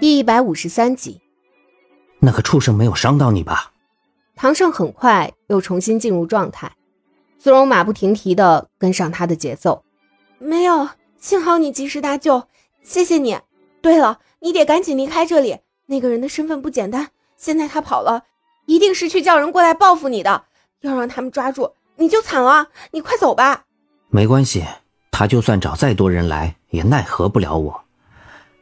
[0.00, 1.20] 第一百五十三集，
[2.20, 3.72] 那个畜生没有伤到你吧？
[4.34, 6.72] 唐胜很快又重新进入状态，
[7.36, 9.84] 苏荣马不停蹄的跟上他的节奏。
[10.38, 12.44] 没有，幸好你及时搭救，
[12.82, 13.38] 谢谢你。
[13.82, 18.24] 对了，你得赶紧离开这里，那个人的身份不简单，现在他跑了，
[18.64, 20.44] 一定是去叫人过来报复你的。
[20.80, 23.66] 要让他们抓住你就惨了，你快走吧。
[24.08, 24.64] 没关系，
[25.10, 27.84] 他就算找再多人来，也奈何不了我。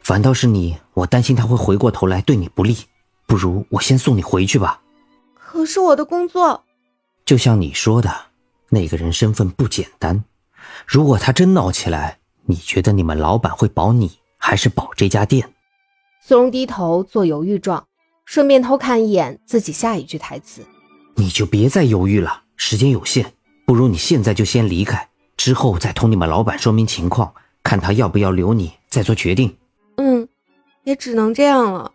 [0.08, 2.78] 反倒是你，我担心他会回过头来对你不利。
[3.26, 4.80] 不如我先送你回去吧。
[5.34, 6.64] 可是我的工作，
[7.26, 8.10] 就像你说的，
[8.70, 10.24] 那个人身份不简单。
[10.86, 15.52] 如果他真闹起来，你觉得你们老板会保你，还是保这家店？
[16.22, 17.86] 苏荣低头做犹豫状，
[18.24, 20.64] 顺便偷看一眼自己下一句台词。
[21.16, 23.34] 你就别再犹豫了，时间有限，
[23.66, 25.06] 不如你现在就先离开，
[25.36, 29.54] 之后再同你们老板说明情况，看他要不要留你，再做决定。
[30.88, 31.92] 嗯，也只能这样了。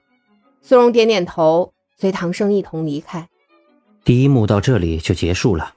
[0.62, 3.28] 苏荣点点头，随唐生一同离开。
[4.04, 5.74] 第一幕到这里就结束了。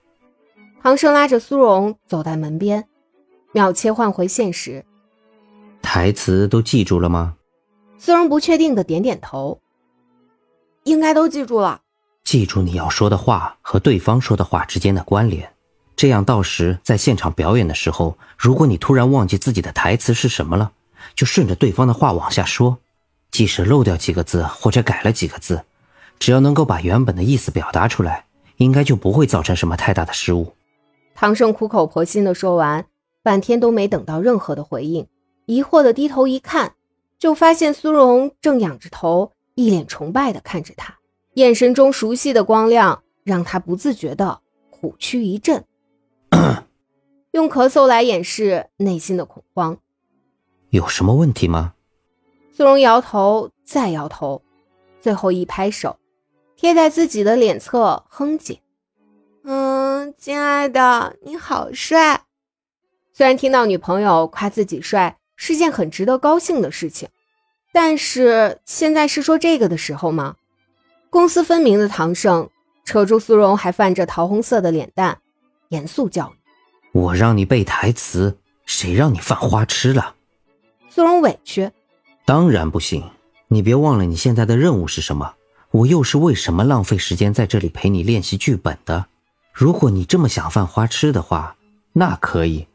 [0.82, 2.86] 唐生拉着苏荣走在门边，
[3.52, 4.84] 秒切换回现实。
[5.80, 7.36] 台词都记住了吗？
[7.96, 9.58] 苏荣不确定的点点头。
[10.84, 11.80] 应该都记住了。
[12.22, 15.50] 记住你要说的话和对方说的话之间的关联，
[15.96, 20.72] 这样到时在现场表演的时候，如果你突然忘记自己的台词是什么了。
[21.14, 22.78] 就顺着对方的话往下说，
[23.30, 25.64] 即使漏掉几个字或者改了几个字，
[26.18, 30.54] 只要能够把原本的意思表达出来，应该就不会造成什么太大的失误。
[31.14, 32.86] 唐胜苦口婆心的说完，
[33.22, 35.06] 半天都没等到任何的回应，
[35.46, 36.74] 疑惑的低头一看，
[37.18, 40.96] 就发现苏荣正仰着头，一脸崇拜的看着他，
[41.34, 44.40] 眼神中熟悉的光亮让他不自觉的
[44.70, 45.64] 虎躯一震，
[47.32, 49.78] 用咳嗽来掩饰内心的恐慌。
[50.70, 51.74] 有什么问题吗？
[52.56, 54.40] 苏荣摇头，再摇头，
[54.98, 55.98] 最后一拍手，
[56.56, 58.60] 贴在自己的脸侧，哼唧
[59.44, 62.22] ：“嗯，亲爱的，你好帅。”
[63.12, 67.10] 虽然听到女朋友夸自己帅是件很值得高兴的事情，
[67.74, 70.36] 但是现在是说这个的时候吗？
[71.10, 72.48] 公私分明的唐胜
[72.86, 75.18] 扯住苏荣还泛着桃红色的脸蛋，
[75.68, 76.38] 严肃教育
[76.98, 80.14] ：“我让你背台词，谁让你犯花痴了？”
[80.88, 81.70] 苏荣委屈，
[82.26, 83.02] 当然不行。
[83.48, 85.32] 你别忘了你现在的任务是什么。
[85.70, 89.06] 我又是为什么浪费时间在这里陪你练习剧本的？
[89.52, 91.56] 如果你这么想犯花痴的话，
[91.92, 92.66] 那可以，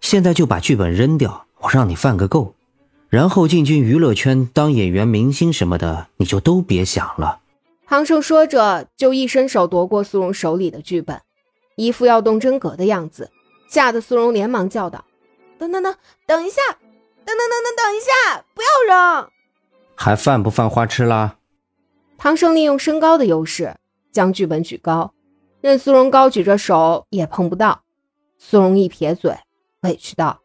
[0.00, 2.54] 现在就把剧本扔掉，我让你犯个够，
[3.08, 7.40] 然后进军娱乐圈当演员、明星什么的，你就都别想了。
[7.86, 11.20] 唐胜说着，就一伸手夺过苏荣手里的剧本，
[11.76, 13.30] 一副要动真格的样子，
[13.70, 15.04] 吓得苏荣连忙叫道
[15.58, 15.94] ：“等等等，
[16.26, 16.60] 等一下！”
[17.28, 19.28] 等等等等等一下，不要扔！
[19.94, 21.36] 还犯不犯花痴啦？
[22.16, 23.76] 唐生利用身高的优势，
[24.10, 25.12] 将剧本举高，
[25.60, 27.82] 任苏荣高举着手也碰不到。
[28.38, 29.36] 苏荣一撇嘴，
[29.82, 30.40] 委屈道：“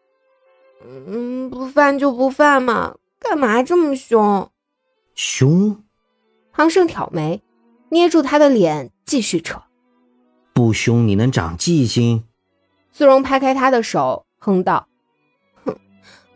[0.85, 4.51] 嗯，不犯就不犯嘛，干嘛这么凶？”
[5.15, 5.81] 凶？
[6.51, 7.41] 唐胜挑眉，
[7.88, 9.61] 捏住他的脸，继续扯
[10.53, 12.25] ：“不凶你能长记性？”
[12.91, 14.89] 苏荣拍开他的手，哼道。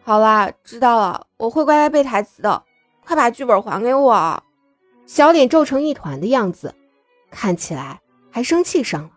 [0.07, 2.63] 好啦，知道了，我会乖乖背台词的。
[3.05, 4.41] 快把剧本还给我！
[5.05, 6.73] 小脸皱成一团的样子，
[7.29, 7.99] 看起来
[8.31, 9.09] 还生气上了。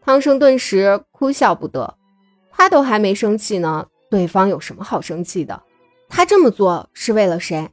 [0.00, 1.98] 汤生顿时哭笑不得，
[2.50, 5.62] 他都还没生气呢，对方有什么好生气的？
[6.08, 7.68] 他这么做是为了谁？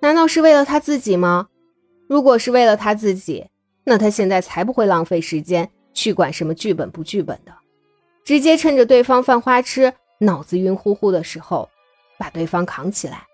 [0.00, 1.48] 难道是为了他自己吗？
[2.08, 3.46] 如果是为了他自己，
[3.84, 7.54] 那他现在才不会浪费时间去管什么剧本不剧本的，
[8.22, 11.70] 直接趁着对方犯花痴、脑子晕乎乎的时候。
[12.22, 13.26] 把对方扛起来，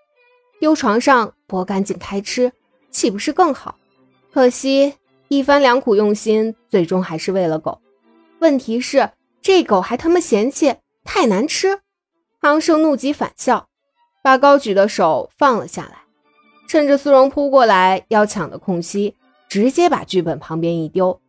[0.59, 2.51] 丢床上剥干净开吃，
[2.89, 3.75] 岂不是更好？
[4.33, 4.95] 可惜
[5.27, 7.79] 一番良苦用心，最终还是喂了狗。
[8.39, 9.11] 问题是
[9.43, 11.81] 这狗还他妈嫌弃太难吃。
[12.41, 13.67] 唐胜怒极反笑，
[14.23, 15.99] 把高举的手放了下来，
[16.67, 19.13] 趁着苏荣扑过来要抢的空隙，
[19.47, 21.21] 直接把剧本旁边一丢，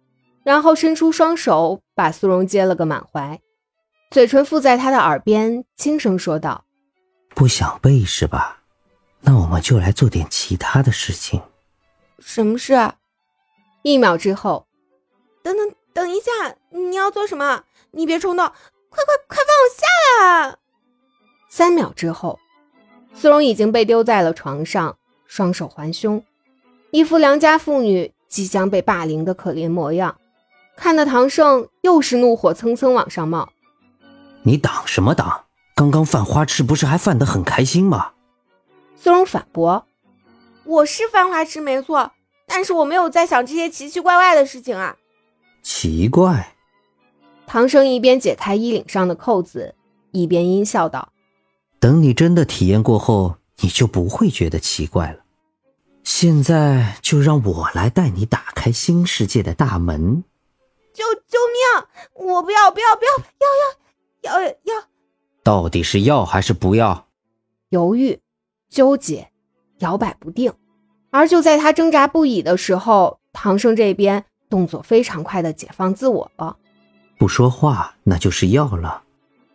[0.44, 3.38] 然后伸出双手把苏荣接了个满怀，
[4.11, 6.64] 嘴唇附在他的耳边轻声说道。
[7.35, 8.59] 不想背是吧？
[9.21, 11.43] 那我们就来做点其他的事情。
[12.19, 12.93] 什么事？
[13.82, 14.67] 一秒之后，
[15.43, 16.31] 等等等一下，
[16.71, 17.65] 你要做什么？
[17.93, 18.47] 你别冲动，
[18.88, 20.56] 快快快放我下来啊！
[21.49, 22.38] 三秒之后，
[23.15, 24.97] 苏荣已经被丢在了床上，
[25.27, 26.25] 双手环胸，
[26.91, 30.19] 一副良家妇女即将被霸凌的可怜模样，
[30.77, 33.50] 看得唐胜又是怒火蹭蹭往上冒。
[34.43, 35.44] 你挡什么挡？
[35.81, 38.12] 刚刚犯花痴不是还犯得很开心吗？
[38.97, 39.87] 苏荣反驳
[40.65, 42.12] ：“我是犯花痴没错，
[42.47, 44.94] 但是我没有在想这些奇奇怪怪的事情啊。
[45.62, 46.55] 奇怪。
[47.47, 49.75] 唐生一边解开衣领上的扣子，
[50.12, 51.15] 一边阴笑道
[51.81, 55.21] ：“等你真的体验过后，你就不会觉得奇怪了。
[56.05, 60.25] 现在就让我来带你打开新世界的大门。”
[60.93, 62.27] 救救命！
[62.27, 63.11] 我不要不要不要
[63.41, 64.55] 要要要要！
[65.50, 67.08] 到底是要还是不要？
[67.70, 68.20] 犹豫、
[68.69, 69.31] 纠结、
[69.81, 70.52] 摇摆不定。
[71.11, 76.56] 而就在他挣扎不已的时候，唐生这边动作非常快的解放自我了。
[77.19, 79.02] 不说话，那就是要了。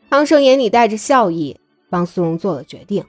[0.10, 1.58] 唐生眼里带着笑意，
[1.90, 3.06] 帮苏荣做了决定。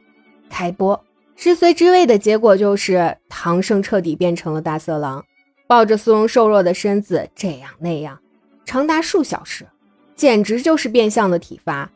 [0.49, 1.05] 开播，
[1.35, 5.25] 之随之位的结果就是唐生彻底变成了大色狼，
[5.67, 8.21] 抱着苏荣瘦弱的身子，这样那样，
[8.65, 9.67] 长达数小时，
[10.15, 11.91] 简直就是变相的体罚，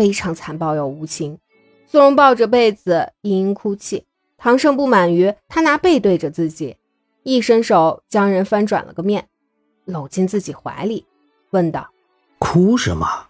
[0.00, 1.38] 非常残暴又无情。
[1.86, 4.06] 苏荣抱着被子嘤嘤哭泣，
[4.38, 6.78] 唐胜不满于他拿背对着自己，
[7.22, 9.28] 一伸手将人翻转了个面，
[9.84, 11.04] 搂进自己怀里，
[11.50, 11.90] 问道。
[12.38, 13.26] 哭什么？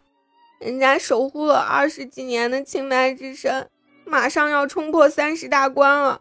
[0.61, 3.69] 人家守护了二十几年的清白之身，
[4.05, 6.21] 马上要冲破三十大关了，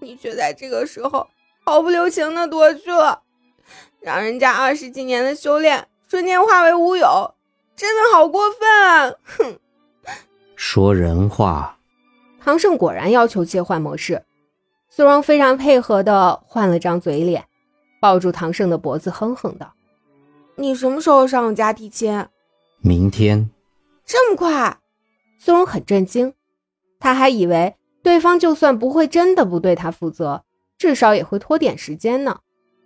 [0.00, 1.28] 你却在这个时候
[1.66, 3.20] 毫不留情的夺去了，
[4.00, 7.34] 让人家二十几年的修炼瞬间化为乌有，
[7.76, 9.12] 真的好过分啊！
[9.24, 9.58] 哼！
[10.64, 11.76] 说人话。
[12.40, 14.22] 唐胜果然要求切换模式，
[14.88, 17.46] 苏荣非常配合的换了张嘴脸，
[18.00, 19.74] 抱住唐胜的脖子，哼哼道。
[20.54, 22.26] 你什么时候上我家提亲？
[22.78, 23.50] 明天。
[24.06, 24.78] 这么快？
[25.36, 26.32] 苏荣很震惊，
[27.00, 30.44] 他还以为对方就算不会真的不对他负责，
[30.78, 32.38] 至少也会拖点时间呢。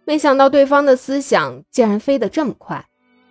[0.06, 2.86] 没想到对方的思想竟然飞得这么快，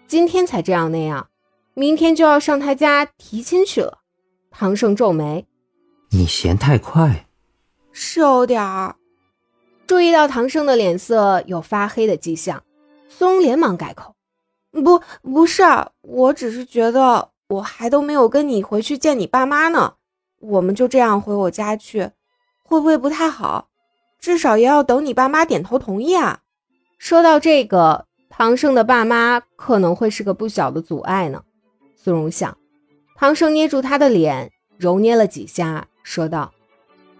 [0.05, 1.29] 今天才这样那样，
[1.73, 4.01] 明天就要上他家提亲去了。
[4.57, 5.45] 唐胜皱眉
[6.11, 7.27] ：“你嫌太快？
[7.91, 8.95] 是有点儿。”
[9.85, 12.63] 注意到唐胜的脸色有发黑的迹象，
[13.09, 14.15] 苏荣连忙改口。
[14.71, 15.61] 不，不是，
[16.01, 19.95] 我只是觉得我还都没有跟你回去见你爸妈呢，
[20.39, 22.11] 我们就这样回我家去，
[22.63, 23.67] 会不会不太好？
[24.19, 26.39] 至少也要等你爸妈点头同意啊。
[26.97, 31.43] 说到这个，唐胜的爸妈可能会是个不小的阻碍呢。
[31.97, 32.57] 苏荣想，
[33.17, 36.51] 唐生捏住他的脸，揉捏了几下，说道：“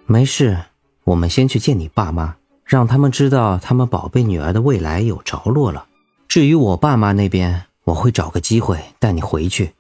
[0.06, 0.58] 没事，
[1.06, 5.88] 我们先去见你爸妈，让他们知道他们宝贝女儿的未来有着落了。”
[6.28, 9.72] 至于我爸妈那边，我会找个机会带你回去。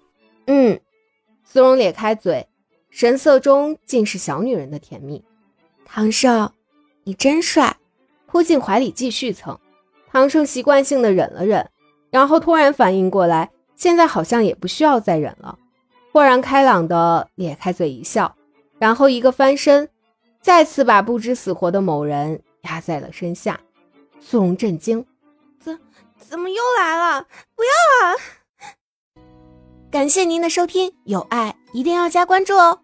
[0.46, 0.80] 嗯，
[1.44, 2.48] 苏荣咧开嘴，
[2.90, 5.22] 神色中尽是小女人的甜蜜。
[5.84, 6.50] 唐胜，
[7.04, 7.76] 你真帅，
[8.26, 9.60] 扑进怀里继续蹭。
[10.10, 11.70] 唐胜习惯性的忍了忍，
[12.10, 15.60] 然后突然反应过来，现在好像也不需要再忍了，
[16.16, 18.38] 豁然开朗的咧开嘴一笑，
[18.80, 19.90] 然后一个翻身，
[20.42, 23.60] 再次把不知死活的某人压在了身下。
[24.22, 25.06] 苏荣震惊。
[25.60, 25.78] 怎
[26.18, 27.28] 怎么又来了？
[27.54, 27.70] 不要
[28.08, 28.16] 啊！
[29.92, 32.80] 感谢您的收听，有爱一定要加关注哦。